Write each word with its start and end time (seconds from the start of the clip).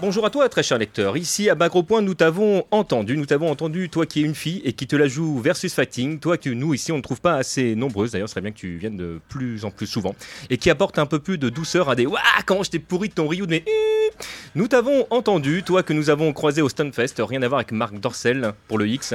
Bonjour 0.00 0.24
à 0.24 0.30
toi, 0.30 0.48
très 0.48 0.62
cher 0.62 0.78
lecteur. 0.78 1.16
Ici, 1.16 1.50
à 1.50 1.54
Bagro 1.54 1.82
Point, 1.82 2.00
nous 2.00 2.14
t'avons 2.14 2.64
entendu. 2.70 3.16
Nous 3.16 3.26
t'avons 3.26 3.50
entendu, 3.50 3.90
toi 3.90 4.06
qui 4.06 4.20
es 4.20 4.22
une 4.24 4.34
fille 4.34 4.62
et 4.64 4.72
qui 4.72 4.86
te 4.86 4.96
la 4.96 5.06
joue 5.06 5.38
versus 5.38 5.74
fighting. 5.74 6.18
Toi 6.18 6.38
que 6.38 6.48
nous, 6.48 6.72
ici, 6.72 6.92
on 6.92 6.96
ne 6.96 7.02
trouve 7.02 7.20
pas 7.20 7.34
assez 7.34 7.74
nombreuses. 7.74 8.12
D'ailleurs, 8.12 8.28
ce 8.28 8.32
serait 8.32 8.40
bien 8.40 8.52
que 8.52 8.56
tu 8.56 8.78
viennes 8.78 8.96
de 8.96 9.20
plus 9.28 9.64
en 9.64 9.70
plus 9.70 9.86
souvent. 9.86 10.14
Et 10.48 10.56
qui 10.56 10.70
apporte 10.70 10.98
un 10.98 11.06
peu 11.06 11.18
plus 11.18 11.36
de 11.36 11.50
douceur 11.50 11.90
à 11.90 11.94
des 11.94 12.06
Ouah, 12.06 12.20
comment 12.46 12.62
je 12.62 12.70
t'ai 12.70 12.78
pourri 12.78 13.10
de 13.10 13.14
ton 13.14 13.28
Ryu? 13.28 13.46
Mes. 13.46 13.64
Nous 14.54 14.68
t'avons 14.68 15.06
entendu, 15.10 15.62
toi 15.62 15.82
que 15.82 15.92
nous 15.92 16.08
avons 16.08 16.32
croisé 16.32 16.62
au 16.62 16.68
Stunfest. 16.68 17.14
Rien 17.18 17.42
à 17.42 17.48
voir 17.48 17.58
avec 17.58 17.72
Marc 17.72 17.98
Dorcel 17.98 18.54
pour 18.66 18.78
le 18.78 18.88
X. 18.88 19.14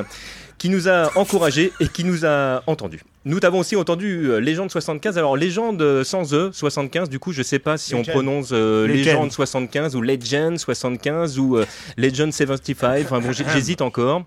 Qui 0.59 0.69
nous 0.69 0.87
a 0.87 1.09
encouragé 1.17 1.73
et 1.79 1.87
qui 1.87 2.03
nous 2.03 2.25
a 2.25 2.61
entendu. 2.67 3.01
Nous 3.25 3.39
t'avons 3.39 3.59
aussi 3.59 3.77
entendu 3.77 4.25
euh, 4.25 4.39
Légende 4.39 4.69
75. 4.69 5.17
Alors, 5.17 5.37
Légende 5.37 5.81
euh, 5.81 6.03
sans 6.03 6.33
E, 6.33 6.51
75, 6.51 7.09
du 7.09 7.19
coup, 7.19 7.31
je 7.31 7.41
sais 7.41 7.59
pas 7.59 7.77
si 7.77 7.95
on 7.95 7.99
Legend. 7.99 8.13
prononce 8.13 8.49
euh. 8.51 8.85
Légende 8.85 9.31
75 9.31 9.95
ou 9.95 10.01
Legend 10.01 10.57
75 10.57 11.39
ou 11.39 11.57
euh, 11.57 11.65
Legend 11.97 12.33
75. 12.33 13.03
Enfin 13.05 13.21
bon, 13.21 13.31
j'hésite 13.53 13.81
encore. 13.81 14.23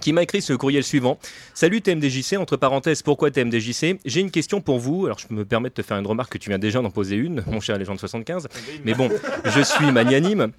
Qui 0.00 0.14
m'a 0.14 0.22
écrit 0.22 0.40
ce 0.40 0.54
courriel 0.54 0.82
suivant. 0.82 1.18
Salut 1.52 1.82
TMDJC, 1.82 2.38
entre 2.38 2.56
parenthèses, 2.56 3.02
pourquoi 3.02 3.30
TMDJC 3.30 3.98
J'ai 4.06 4.20
une 4.20 4.30
question 4.30 4.62
pour 4.62 4.78
vous. 4.78 5.04
Alors, 5.04 5.18
je 5.18 5.26
me 5.34 5.44
permets 5.44 5.68
de 5.68 5.74
te 5.74 5.82
faire 5.82 5.98
une 5.98 6.06
remarque 6.06 6.32
que 6.32 6.38
tu 6.38 6.48
viens 6.48 6.58
déjà 6.58 6.80
d'en 6.80 6.90
poser 6.90 7.16
une, 7.16 7.44
mon 7.50 7.60
cher 7.60 7.76
Légende 7.76 7.98
75. 7.98 8.48
Mais 8.84 8.94
bon, 8.94 9.10
je 9.44 9.60
suis 9.60 9.92
magnanime. 9.92 10.52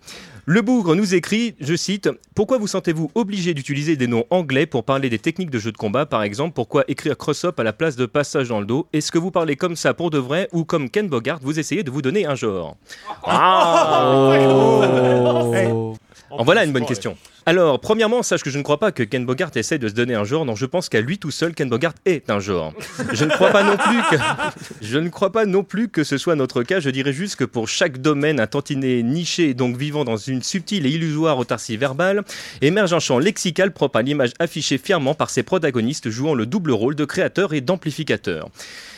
Le 0.45 0.61
bougre 0.61 0.95
nous 0.95 1.15
écrit, 1.15 1.55
je 1.59 1.75
cite, 1.75 2.09
Pourquoi 2.35 2.59
vous 2.59 2.67
sentez-vous 2.67 3.09
obligé 3.15 3.55
d'utiliser 3.55 3.95
des 3.95 4.07
noms 4.07 4.25
anglais 4.29 4.67
pour 4.67 4.83
parler 4.83 5.09
des 5.09 5.19
techniques 5.19 5.49
de 5.49 5.59
jeu 5.59 5.71
de 5.71 5.77
combat 5.77 6.05
Par 6.05 6.21
exemple, 6.21 6.53
pourquoi 6.53 6.83
écrire 6.87 7.17
cross-up 7.17 7.59
à 7.59 7.63
la 7.63 7.73
place 7.73 7.95
de 7.95 8.05
passage 8.05 8.49
dans 8.49 8.59
le 8.59 8.65
dos? 8.67 8.87
Est-ce 8.93 9.11
que 9.11 9.17
vous 9.17 9.31
parlez 9.31 9.55
comme 9.55 9.75
ça 9.75 9.95
pour 9.95 10.11
de 10.11 10.19
vrai 10.19 10.49
ou 10.51 10.65
comme 10.65 10.89
Ken 10.89 11.07
Bogart, 11.07 11.39
vous 11.41 11.57
essayez 11.59 11.83
de 11.83 11.89
vous 11.89 12.03
donner 12.03 12.27
un 12.27 12.35
genre? 12.35 12.77
Ah 13.23 14.33
En 16.31 16.43
voilà 16.45 16.63
une 16.63 16.71
bonne 16.71 16.85
question. 16.85 17.17
Alors, 17.47 17.79
premièrement, 17.79 18.21
sache 18.21 18.43
que 18.43 18.51
je 18.51 18.57
ne 18.59 18.63
crois 18.63 18.77
pas 18.77 18.91
que 18.91 19.01
Ken 19.01 19.25
Bogart 19.25 19.49
essaye 19.55 19.79
de 19.79 19.87
se 19.87 19.93
donner 19.93 20.13
un 20.13 20.23
genre. 20.23 20.45
Non, 20.45 20.55
je 20.55 20.67
pense 20.67 20.89
qu'à 20.89 21.01
lui 21.01 21.17
tout 21.17 21.31
seul, 21.31 21.55
Ken 21.55 21.67
Bogart 21.69 21.95
est 22.05 22.29
un 22.29 22.39
genre. 22.39 22.71
Je 23.13 23.25
ne 23.25 23.31
crois 23.31 23.49
pas 23.49 23.63
non 23.63 23.77
plus 23.77 24.01
que 24.11 24.15
je 24.81 24.97
ne 24.99 25.09
crois 25.09 25.31
pas 25.31 25.47
non 25.47 25.63
plus 25.63 25.89
que 25.89 26.03
ce 26.03 26.19
soit 26.19 26.35
notre 26.35 26.61
cas. 26.61 26.79
Je 26.79 26.91
dirais 26.91 27.13
juste 27.13 27.37
que 27.37 27.43
pour 27.43 27.67
chaque 27.67 27.97
domaine, 27.97 28.39
un 28.39 28.45
tantinet 28.45 29.01
niché, 29.01 29.55
donc 29.55 29.75
vivant 29.75 30.03
dans 30.03 30.17
une 30.17 30.43
subtile 30.43 30.85
et 30.85 30.89
illusoire 30.89 31.39
autarcie 31.39 31.77
verbale, 31.77 32.23
émerge 32.61 32.93
un 32.93 32.99
champ 32.99 33.17
lexical 33.17 33.71
propre 33.71 33.97
à 33.97 34.01
l'image 34.03 34.33
affichée 34.37 34.77
fièrement 34.77 35.15
par 35.15 35.31
ses 35.31 35.41
protagonistes 35.41 36.11
jouant 36.11 36.35
le 36.35 36.45
double 36.45 36.71
rôle 36.71 36.95
de 36.95 37.05
créateur 37.05 37.53
et 37.53 37.61
d'amplificateur. 37.61 38.49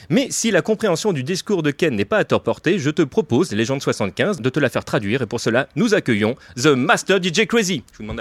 Mais 0.10 0.28
si 0.32 0.52
la 0.52 0.62
compréhension 0.62 1.14
du 1.14 1.24
discours 1.24 1.64
de 1.64 1.72
Ken 1.72 1.96
n'est 1.96 2.06
pas 2.06 2.18
à 2.18 2.24
tort 2.26 2.44
portée, 2.44 2.78
je 2.78 2.90
te 2.90 3.02
propose, 3.02 3.52
Légende 3.54 3.82
75, 3.82 4.42
de 4.42 4.50
te 4.50 4.60
la 4.60 4.70
faire 4.70 4.84
traduire 4.84 5.22
et 5.22 5.26
pour 5.26 5.40
cela, 5.40 5.70
nous 5.76 5.94
accueillons 5.94 6.36
The 6.62 6.68
Master 6.68 7.24
DJ 7.24 7.46
Crazy. 7.46 7.84
Je 7.94 7.98
vous 7.98 8.04
demande 8.04 8.18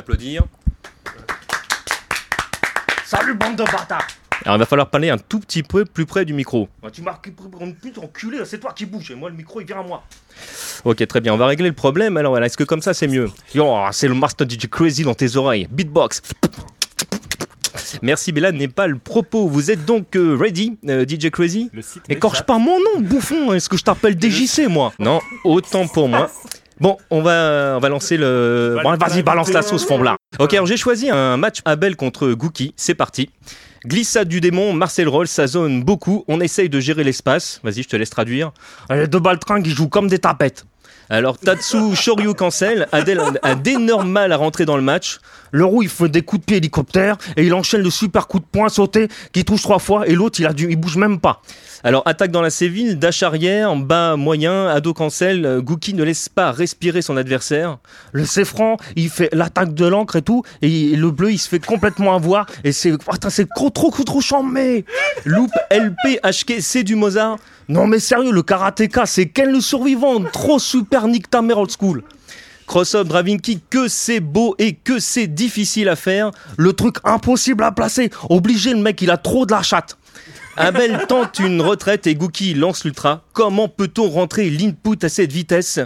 Salut 3.04 3.34
bande 3.34 3.56
de 3.56 3.64
bâtards 3.64 4.06
Alors 4.44 4.56
il 4.56 4.58
va 4.58 4.66
falloir 4.66 4.90
parler 4.90 5.08
un 5.08 5.16
tout 5.16 5.40
petit 5.40 5.62
peu 5.62 5.86
plus 5.86 6.04
près 6.04 6.26
du 6.26 6.34
micro. 6.34 6.68
Bah, 6.82 6.90
Tu 6.92 7.00
m'as 7.00 7.18
une 7.60 7.74
pute 7.74 7.96
enculé, 7.96 8.38
c'est 8.44 8.58
toi 8.58 8.72
qui 8.74 8.84
bouge 8.84 9.10
et 9.10 9.14
moi 9.14 9.30
le 9.30 9.36
micro 9.36 9.60
il 9.60 9.66
vient 9.66 9.80
à 9.80 9.82
moi. 9.82 10.04
Ok, 10.84 11.06
très 11.06 11.20
bien, 11.22 11.32
on 11.32 11.38
va 11.38 11.46
régler 11.46 11.68
le 11.68 11.74
problème. 11.74 12.18
Alors 12.18 12.32
voilà, 12.32 12.46
est-ce 12.46 12.58
que 12.58 12.64
comme 12.64 12.82
ça 12.82 12.92
c'est 12.92 13.08
mieux? 13.08 13.30
Yo, 13.54 13.66
c'est 13.92 14.08
le 14.08 14.14
Master 14.14 14.46
DJ 14.48 14.68
Crazy 14.68 15.02
dans 15.02 15.14
tes 15.14 15.36
oreilles. 15.36 15.66
Beatbox. 15.70 16.20
Merci, 18.02 18.32
mais 18.32 18.40
là 18.40 18.52
n'est 18.52 18.68
pas 18.68 18.86
le 18.86 18.98
propos. 18.98 19.48
Vous 19.48 19.70
êtes 19.70 19.84
donc 19.84 20.16
euh, 20.16 20.36
ready, 20.36 20.76
euh, 20.88 21.06
DJ 21.06 21.30
Crazy? 21.30 21.70
Le 21.72 21.82
site 21.82 22.02
Écorche 22.08 22.42
pas 22.42 22.58
mon 22.58 22.78
nom, 22.78 23.00
bouffon. 23.00 23.52
Est-ce 23.52 23.68
que 23.68 23.76
je 23.76 23.84
t'appelle 23.84 24.16
DJC, 24.20 24.68
moi? 24.68 24.92
Non, 24.98 25.20
autant 25.44 25.86
pour 25.86 26.08
moi. 26.08 26.30
Bon, 26.82 26.96
on 27.10 27.22
va, 27.22 27.74
on 27.76 27.78
va 27.78 27.88
lancer 27.88 28.16
le. 28.16 28.80
Bon, 28.82 28.96
vas-y, 28.96 29.22
balance 29.22 29.52
la 29.52 29.62
sauce, 29.62 29.88
là. 29.88 30.16
Ok, 30.40 30.52
alors 30.52 30.66
j'ai 30.66 30.76
choisi 30.76 31.10
un 31.10 31.36
match 31.36 31.60
Abel 31.64 31.94
contre 31.94 32.32
Gookie. 32.32 32.74
C'est 32.76 32.96
parti. 32.96 33.30
Glissade 33.86 34.26
du 34.26 34.40
démon, 34.40 34.72
Marcel 34.72 35.08
Roll, 35.08 35.28
ça 35.28 35.46
zone 35.46 35.84
beaucoup. 35.84 36.24
On 36.26 36.40
essaye 36.40 36.68
de 36.68 36.80
gérer 36.80 37.04
l'espace. 37.04 37.60
Vas-y, 37.62 37.84
je 37.84 37.88
te 37.88 37.94
laisse 37.94 38.10
traduire. 38.10 38.50
Les 38.90 39.06
deux 39.06 39.20
baltringues 39.20 39.64
ils 39.64 39.72
jouent 39.72 39.88
comme 39.88 40.08
des 40.08 40.18
tapettes. 40.18 40.64
Alors, 41.10 41.38
Tatsu 41.38 41.94
Shoryu 41.94 42.34
cancel, 42.34 42.88
a 42.90 43.54
d'énormes 43.54 44.10
mal 44.10 44.32
à 44.32 44.36
rentrer 44.36 44.64
dans 44.64 44.76
le 44.76 44.82
match. 44.82 45.18
Le 45.50 45.66
roux 45.66 45.82
il 45.82 45.90
fait 45.90 46.08
des 46.08 46.22
coups 46.22 46.40
de 46.40 46.46
pied 46.46 46.56
hélicoptère 46.56 47.18
et 47.36 47.44
il 47.44 47.52
enchaîne 47.52 47.82
le 47.82 47.90
super 47.90 48.26
coup 48.26 48.38
de 48.38 48.44
poing 48.50 48.70
sauté 48.70 49.08
qui 49.32 49.44
touche 49.44 49.60
trois 49.60 49.78
fois 49.78 50.08
et 50.08 50.14
l'autre 50.14 50.40
il 50.40 50.46
a 50.46 50.52
bouge 50.76 50.96
même 50.96 51.20
pas. 51.20 51.42
Alors, 51.84 52.02
attaque 52.06 52.30
dans 52.30 52.40
la 52.40 52.48
Séville, 52.48 52.96
dash 52.96 53.22
arrière, 53.22 53.76
bas 53.76 54.16
moyen, 54.16 54.68
ado 54.68 54.94
cancel, 54.94 55.44
euh, 55.44 55.60
Gookie 55.60 55.94
ne 55.94 56.04
laisse 56.04 56.28
pas 56.28 56.52
respirer 56.52 57.02
son 57.02 57.16
adversaire. 57.18 57.78
Le 58.12 58.24
Cefran 58.24 58.78
il 58.96 59.10
fait 59.10 59.28
l'attaque 59.32 59.74
de 59.74 59.84
l'encre 59.84 60.16
et 60.16 60.22
tout 60.22 60.42
et 60.62 60.96
le 60.96 61.10
bleu 61.10 61.32
il 61.32 61.38
se 61.38 61.48
fait 61.48 61.64
complètement 61.64 62.14
avoir 62.14 62.46
et 62.64 62.72
c'est 62.72 62.92
c'est 63.28 63.48
trop 63.54 63.68
trop 63.68 63.90
trop 63.90 64.04
trop 64.04 64.20
chambé. 64.22 64.86
Loop 65.26 65.50
LP 65.70 66.20
HK, 66.24 66.62
c'est 66.62 66.84
du 66.84 66.94
Mozart. 66.94 67.36
Non 67.72 67.86
mais 67.86 68.00
sérieux 68.00 68.32
le 68.32 68.42
karatéka 68.42 69.06
c'est 69.06 69.28
Ken 69.28 69.50
le 69.50 69.62
survivant 69.62 70.22
trop 70.24 70.58
super 70.58 71.08
nick 71.08 71.30
ta 71.30 71.40
mère 71.40 71.56
old 71.56 71.70
school. 71.70 72.02
Cross-up 72.66 73.08
driving 73.08 73.40
kick, 73.40 73.62
que 73.70 73.88
c'est 73.88 74.20
beau 74.20 74.54
et 74.58 74.74
que 74.74 74.98
c'est 74.98 75.26
difficile 75.26 75.88
à 75.88 75.96
faire. 75.96 76.32
Le 76.58 76.74
truc 76.74 76.96
impossible 77.02 77.64
à 77.64 77.72
placer 77.72 78.10
obligé 78.28 78.74
le 78.74 78.80
mec 78.80 79.00
il 79.00 79.10
a 79.10 79.16
trop 79.16 79.46
de 79.46 79.52
la 79.52 79.62
chatte. 79.62 79.96
Abel 80.58 81.02
tente 81.08 81.38
une 81.38 81.62
retraite 81.62 82.06
et 82.06 82.14
Gookie 82.14 82.52
lance 82.52 82.84
l'ultra. 82.84 83.22
Comment 83.32 83.68
peut-on 83.68 84.10
rentrer 84.10 84.50
l'input 84.50 85.02
à 85.02 85.08
cette 85.08 85.32
vitesse 85.32 85.80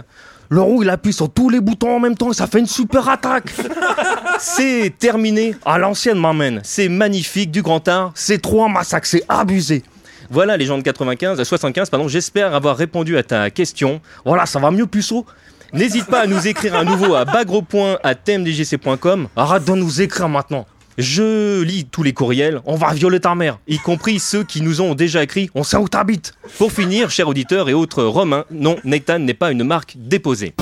Le 0.49 0.59
roux 0.59 0.83
il 0.83 0.89
appuie 0.89 1.13
sur 1.13 1.31
tous 1.31 1.49
les 1.49 1.61
boutons 1.61 1.95
en 1.95 1.99
même 2.01 2.17
temps 2.17 2.31
et 2.31 2.35
ça 2.35 2.47
fait 2.47 2.59
une 2.59 2.67
super 2.67 3.07
attaque. 3.07 3.53
C'est 4.39 4.93
terminé. 4.99 5.55
À 5.65 5.77
l'ancienne 5.77 6.19
m'amène. 6.19 6.59
C'est 6.65 6.89
magnifique, 6.89 7.49
du 7.49 7.61
grand 7.61 7.87
art. 7.87 8.11
C'est 8.13 8.41
trop 8.41 8.65
un 8.65 8.69
massacre, 8.69 9.07
c'est 9.07 9.23
abusé. 9.29 9.83
Voilà 10.29 10.57
les 10.57 10.65
gens 10.65 10.77
de 10.77 10.83
95, 10.83 11.39
euh, 11.39 11.43
75, 11.43 11.89
pardon. 11.89 12.07
J'espère 12.07 12.53
avoir 12.53 12.77
répondu 12.77 13.17
à 13.17 13.23
ta 13.23 13.49
question. 13.49 14.01
Voilà, 14.25 14.45
ça 14.45 14.59
va 14.59 14.71
mieux 14.71 14.87
puceau. 14.87 15.25
N'hésite 15.73 16.05
pas 16.05 16.21
à 16.21 16.27
nous 16.27 16.47
écrire 16.47 16.75
à 16.75 16.83
nouveau 16.83 17.15
à 17.15 17.25
bagropoint 17.25 17.97
à 18.03 18.15
tmdgc.com. 18.15 19.27
Arrête 19.35 19.65
de 19.65 19.73
nous 19.73 20.01
écrire 20.01 20.29
maintenant. 20.29 20.65
Je 20.97 21.61
lis 21.61 21.85
tous 21.85 22.01
les 22.01 22.13
courriels, 22.13 22.59
On 22.65 22.75
va 22.75 22.91
violer 22.91 23.19
ta 23.19 23.35
mère. 23.35 23.59
y 23.67 23.77
compris 23.77 24.17
ceux 24.19 24.43
qui 24.43 24.61
nous 24.61 24.81
ont 24.81 24.95
déjà 24.95 25.21
écrit. 25.21 25.49
On 25.53 25.63
sait 25.63 25.77
où 25.77 25.87
t'habites. 25.87 26.33
Pour 26.57 26.71
finir, 26.71 27.11
chers 27.11 27.27
auditeurs 27.27 27.69
et 27.69 27.73
autres 27.73 28.03
romains, 28.03 28.45
non, 28.49 28.77
Nathan 28.83 29.19
n'est 29.19 29.35
pas 29.35 29.51
une 29.51 29.63
marque 29.63 29.93
déposée. 29.95 30.55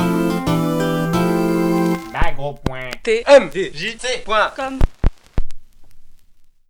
T 3.04 3.24